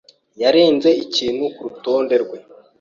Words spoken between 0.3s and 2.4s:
yarenze ikintu kurutonde rwe.